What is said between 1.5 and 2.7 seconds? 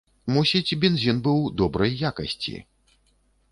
добрай якасці.